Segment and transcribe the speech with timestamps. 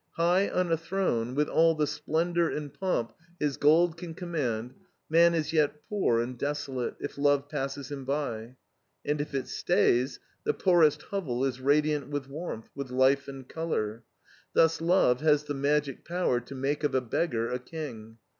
[0.13, 4.73] High on a throne, with all the splendor and pomp his gold can command,
[5.11, 8.55] man is yet poor and desolate, if love passes him by.
[9.05, 14.01] And if it stays, the poorest hovel is radiant with warmth, with life and color.
[14.53, 18.17] Thus love has the magic power to make of a beggar a king.